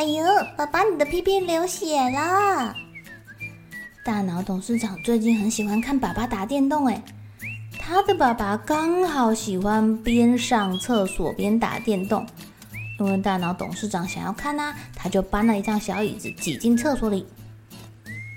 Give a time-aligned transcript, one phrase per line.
[0.00, 0.24] 哎呦，
[0.56, 2.74] 爸爸，你的屁屁流血了！
[4.02, 7.02] 大脑董事长最近很喜欢看爸爸打电动，哎，
[7.78, 12.26] 他的爸爸刚好喜欢边上厕所边打电动。
[12.98, 17.26] 因为大脑董事长想要看呐，他就搬了一张小椅子挤进厕所里。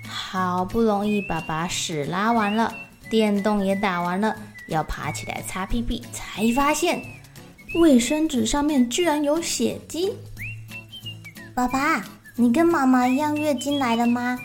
[0.06, 2.74] 好不容易爸爸屎拉完了，
[3.08, 4.36] 电动也打完了，
[4.68, 7.02] 要爬起来擦屁屁，才发现
[7.76, 10.12] 卫生纸上面居然有血迹。
[11.54, 12.02] 爸爸，
[12.34, 14.36] 你跟妈妈一样月经来了吗？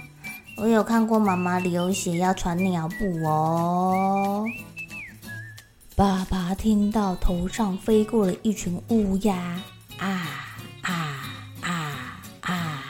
[0.57, 4.45] 我有看过妈妈流血要穿尿布哦。
[5.95, 9.35] 爸爸听到头上飞过了一群乌鸦，
[9.97, 10.27] 啊
[10.83, 10.93] 啊
[11.61, 12.83] 啊啊！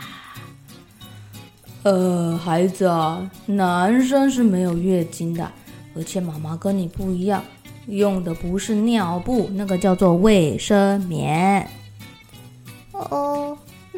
[1.83, 5.49] 呃，孩子啊，男生是没有月经的，
[5.95, 7.41] 而且妈妈跟你不一样，
[7.87, 11.65] 用的不是尿布，那个叫做卫生棉。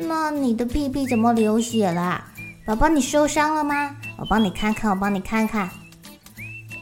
[0.02, 0.06] 哦。
[0.08, 2.24] 那你的屁屁怎么流血了？
[2.66, 3.96] 宝宝，你受伤了吗？
[4.18, 5.70] 我帮你看看，我帮你看看。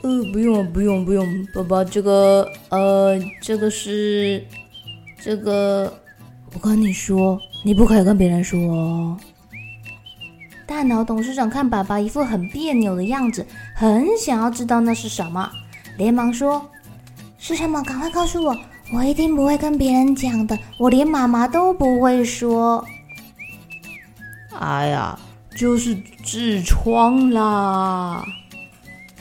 [0.02, 4.46] 呃，不用，不用，不用，宝宝，这个，呃，这个是，
[5.22, 5.91] 这个，
[6.53, 9.18] 我跟你说，你不可以跟别人说哦。
[10.66, 15.50] 大脑董事长看爸爸一副很别扭的样子，很想要知道那是什么，
[15.97, 16.62] 连忙说
[17.40, 17.81] ：“是什么？
[17.84, 18.56] 赶快告诉我，
[18.94, 22.85] 我一定不会跟别人讲的，我连妈妈都不会说。”
[24.59, 25.18] 哎呀，
[25.56, 28.25] 就是痔疮啦！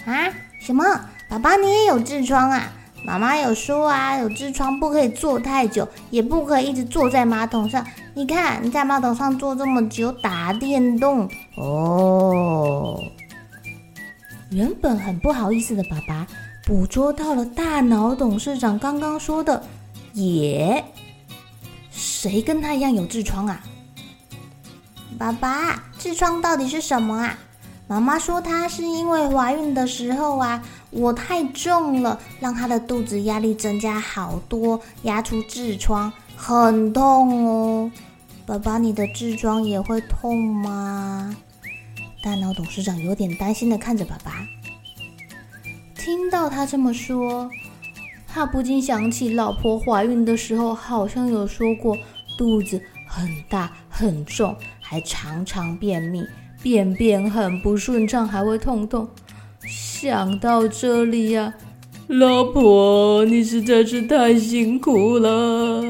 [0.05, 0.29] 啊？
[0.61, 0.85] 什么？
[1.29, 2.73] 爸爸你也有痔疮啊？
[3.05, 7.87] 妈妈有说啊，有痔疮不可以坐太久，也不可以一直坐在马桶上。
[8.15, 13.01] 你看你在马桶上坐这么久，打电动哦。
[14.51, 16.27] 原本很不好意思的爸爸，
[16.67, 19.63] 捕捉到了大脑董事长刚刚说的
[20.15, 20.85] 也，
[21.93, 23.63] 谁跟他一样有痔疮啊？
[25.19, 27.37] 爸爸，痔疮到底是什么啊？
[27.89, 37.91] 妈妈说她是因为怀孕的时候啊，我太重了，让她的肚子压力增加好多，压出痔疮，很痛哦。
[38.47, 41.35] 爸爸，你的痔疮也会痛吗？
[42.23, 44.47] 大脑董事长有点担心的看着爸爸。
[45.97, 47.51] 听到他这么说，
[48.29, 51.97] 他不禁想起老婆怀孕的时候，好像有说过
[52.39, 54.57] 肚子很大很重。
[54.91, 56.27] 还常常便秘，
[56.63, 59.07] 便便很不顺畅，还会痛痛。
[59.67, 61.53] 想到这里呀、
[62.07, 65.83] 老婆，你实在是太辛苦了。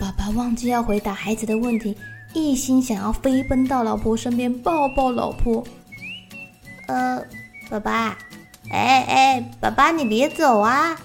[0.00, 1.94] 爸爸忘记要回答孩子的问题，
[2.32, 5.62] 一心想要飞奔到老婆身边抱抱老婆。
[6.88, 7.22] 呃，
[7.68, 8.16] 爸爸，
[8.70, 10.98] 哎哎，爸爸你别走啊！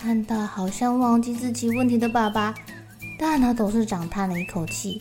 [0.00, 2.52] 看到好像忘记自己问题的爸爸，
[3.16, 5.00] 大脑董事长叹了一口气。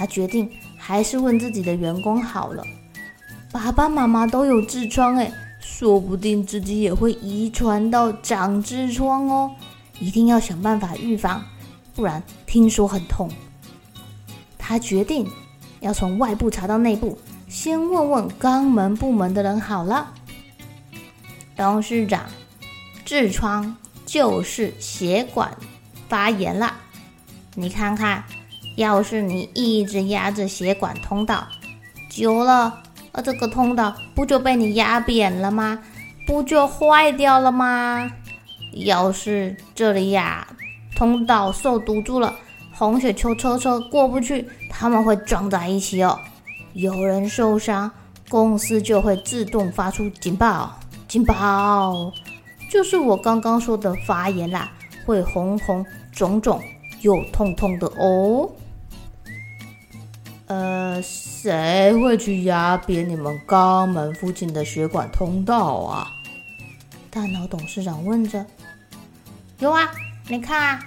[0.00, 2.64] 他决定还是问自己的员工好了。
[3.52, 5.30] 爸爸妈妈都有痔疮，哎，
[5.60, 9.54] 说不定自己也会遗传到长痔疮哦。
[9.98, 11.44] 一定要想办法预防，
[11.94, 13.28] 不然听说很痛。
[14.56, 15.28] 他决定
[15.80, 20.14] 要从外部查到内部，先问问肛门部门的人好了。
[21.54, 22.24] 董事长，
[23.04, 23.76] 痔疮
[24.06, 25.54] 就是血管
[26.08, 26.72] 发炎了，
[27.54, 28.24] 你看看。
[28.80, 31.46] 要是你一直压着血管通道，
[32.08, 32.82] 久了，
[33.12, 35.78] 呃，这个通道不就被你压扁了吗？
[36.26, 38.10] 不就坏掉了吗？
[38.72, 40.46] 要是这里呀，
[40.96, 42.34] 通道受堵住了，
[42.72, 46.18] 红血球车车过不去，他们会撞在一起哦。
[46.72, 47.90] 有人受伤，
[48.30, 50.74] 公司就会自动发出警报，
[51.06, 52.10] 警报，
[52.70, 54.72] 就是我刚刚说的发炎啦，
[55.04, 56.62] 会红红肿肿
[57.02, 58.48] 又痛痛的哦。
[60.50, 66.10] 呃，谁会去压扁你们肛门附近的血管通道啊？
[67.08, 68.44] 大脑董事长问着。
[69.60, 69.88] 有啊，
[70.26, 70.80] 你看啊，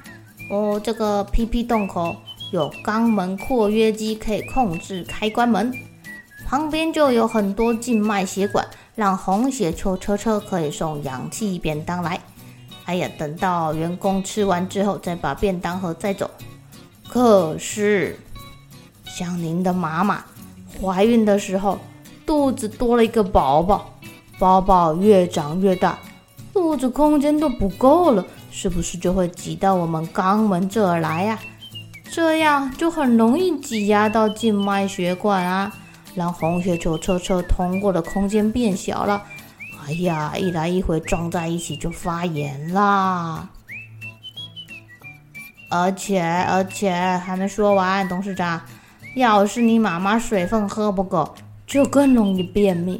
[0.50, 2.14] 哦，这个屁屁洞口
[2.52, 5.74] 有肛门括约肌可以控制开关门，
[6.46, 12.20] 旁边就有很多静脉血管，让红血球车车可以送氧气便当来。
[12.84, 16.30] 哎呀，等到员工吃完之后，再把便当盒载走。
[17.08, 18.20] 可是。
[19.16, 20.24] 像您的妈妈
[20.82, 21.78] 怀孕的时候，
[22.26, 23.94] 肚子多了一个宝宝，
[24.40, 26.00] 宝宝越长越大，
[26.52, 31.40] 肚子空间都不够了，是不是就会挤到我们肛门这儿来呀？
[32.12, 35.72] 这样就很容易挤压到静脉血管啊，
[36.16, 39.22] 让红血球车车通过的空间变小了。
[39.86, 43.48] 哎呀，一来一回撞在一起就发炎啦。
[45.70, 48.60] 而且而且还没说完，董事长。
[49.16, 51.36] 要是你妈妈水分喝不够，
[51.68, 53.00] 就更容易便秘。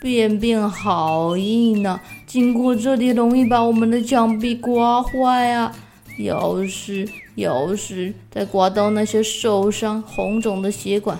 [0.00, 5.72] 便便好硬呢，经过这里容易把我们的墙壁刮坏啊！
[6.18, 11.16] 要是要是再刮到那些受伤红肿的血管，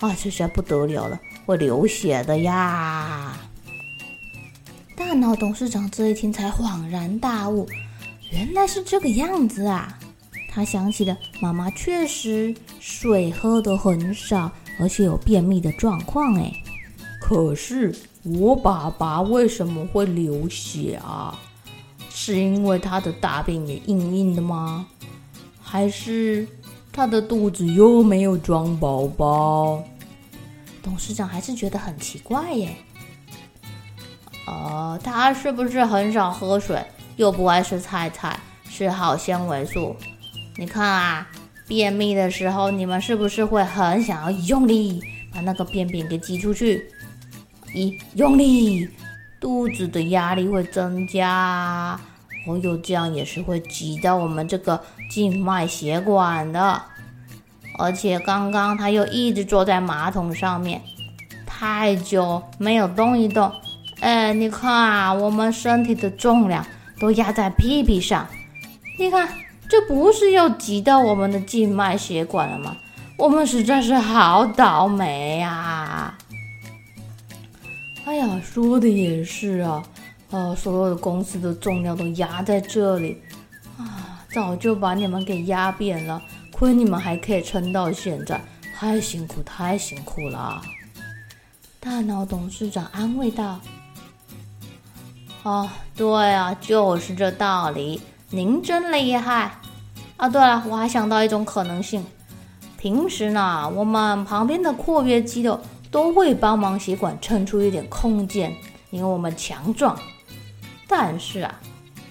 [0.00, 3.34] 啊，这下不得了了，会流血的呀！
[4.94, 7.66] 大脑董事长这一听才恍然大悟，
[8.30, 9.98] 原来是这个样子啊！
[10.48, 14.50] 他想起了妈妈确实水喝得很少，
[14.80, 16.34] 而且有便秘的状况。
[16.34, 16.52] 哎，
[17.20, 21.38] 可是我爸爸为什么会流血啊？
[22.10, 24.86] 是因为他的大便也硬硬的吗？
[25.60, 26.48] 还是
[26.90, 29.84] 他的肚子又没有装宝宝？
[30.82, 32.74] 董事长还是觉得很奇怪耶。
[34.46, 36.82] 呃，他是不是很少喝水，
[37.16, 39.94] 又不爱吃菜菜，是好纤维素？
[40.60, 41.28] 你看啊，
[41.68, 45.00] 便秘的时候，你们是不是会很想要用力
[45.32, 46.84] 把那个便便给挤出去？
[47.72, 48.88] 一用力，
[49.40, 51.96] 肚子的压力会增加，
[52.44, 56.82] 哦哟，这样也是会挤到我们这个静脉血管的。
[57.78, 60.82] 而且刚刚他又一直坐在马桶上面，
[61.46, 63.52] 太久没有动一动，
[64.00, 66.66] 哎，你看啊，我们身体的重量
[66.98, 68.26] 都压在屁屁上，
[68.98, 69.28] 你看。
[69.68, 72.76] 这不是要挤到我们的静脉血管了吗？
[73.16, 76.16] 我们实在是好倒霉呀、
[78.04, 79.82] 哎呀，说的也是啊，
[80.30, 83.20] 呃，所有的公司的重量都压在这里
[83.76, 86.22] 啊，早就把你们给压扁了，
[86.52, 88.40] 亏你们还可以撑到现在，
[88.74, 90.62] 太辛苦，太辛苦了。
[91.80, 93.58] 大脑董事长安慰道
[95.42, 98.00] ：“哦，对啊，就是这道理。”
[98.30, 99.52] 您真厉害
[100.18, 100.28] 啊！
[100.28, 102.04] 对了，我还想到一种可能性。
[102.76, 105.58] 平时呢，我们旁边的括约肌肉
[105.90, 108.54] 都会帮忙血管撑出一点空间，
[108.90, 109.98] 因为我们强壮。
[110.86, 111.58] 但是啊，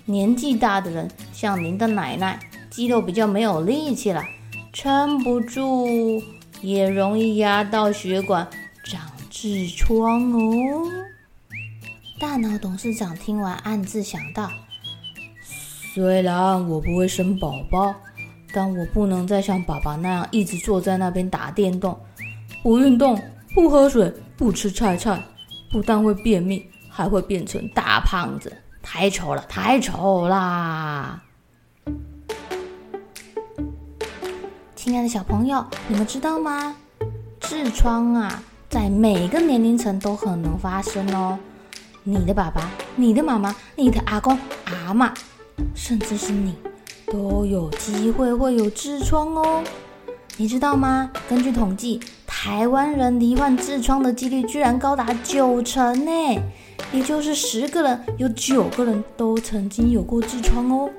[0.05, 4.23] 年纪大的人，像您的奶奶，肌肉比较没有力气了，
[4.73, 6.21] 撑不住，
[6.61, 8.47] 也容易压到血管，
[8.83, 8.99] 长
[9.31, 10.91] 痔疮哦。
[12.19, 14.49] 大脑董事长听完，暗自想到。
[15.97, 17.91] 虽然我不会生宝宝，
[18.53, 21.99] 但我不能再像爸爸那样一直坐在那边打电动，
[22.61, 23.19] 不运动，
[23.55, 25.19] 不喝水，不吃菜菜，
[25.71, 31.19] 不但会便秘，还会变成大胖子，太丑了，太丑啦！
[34.75, 36.75] 亲爱的小朋友，你们知道吗？
[37.41, 41.39] 痔疮啊，在每个年龄层都很能发生哦。
[42.03, 45.11] 你的爸爸、你的妈妈、你的阿公、阿妈。
[45.73, 46.55] 甚至是你，
[47.07, 49.63] 都有机会会有痔疮哦，
[50.37, 51.09] 你知道吗？
[51.29, 56.41] 根据统计，台湾人罹患痔疮的几率居然高达九成呢，
[56.91, 60.89] 也就是十个人有九个人都曾经有过痔疮哦。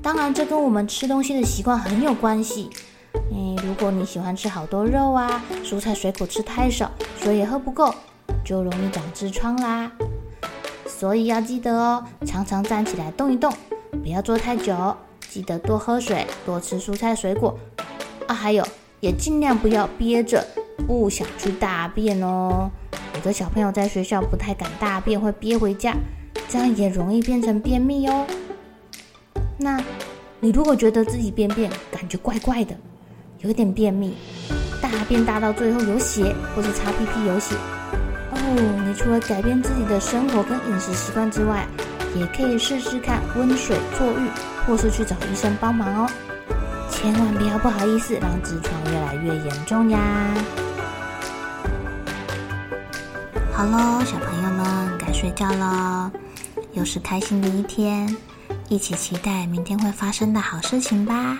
[0.00, 2.70] 当然，这跟我们吃东西的习惯很有关系。
[3.32, 7.94] 嗯，如果你喜欢吃好多肉啊，蔬菜水果吃太少，水也喝不够，
[8.44, 9.90] 就容易长痔疮啦。
[10.98, 13.52] 所以要记得哦，常常站起来动一动。
[14.02, 14.96] 不要坐太久，
[15.30, 17.56] 记得多喝水，多吃蔬菜水果
[18.26, 18.34] 啊！
[18.34, 18.66] 还有，
[18.98, 20.44] 也尽量不要憋着，
[20.88, 22.68] 不想去大便哦。
[23.14, 25.94] 有的小朋友在学校不太敢大便，会憋回家，
[26.48, 28.26] 这样也容易变成便秘哦。
[29.56, 29.80] 那，
[30.40, 32.74] 你如果觉得自己便便感觉怪怪的，
[33.42, 34.14] 有点便秘，
[34.82, 37.54] 大便大到最后有血，或者擦屁屁有血，
[38.50, 41.66] 哦，你除了改变自己的生活跟饮食习惯之外，
[42.14, 44.30] 也可以试试看温水坐浴，
[44.66, 46.10] 或是去找医生帮忙哦。
[46.90, 50.00] 千万不要不好意思，让痔疮越来越严重呀。
[53.52, 56.10] 好喽，小朋友们该睡觉喽，
[56.72, 58.16] 又是开心的一天，
[58.68, 61.38] 一起期待明天会发生的好事情吧。